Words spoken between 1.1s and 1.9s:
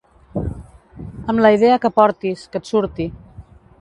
Amb la idea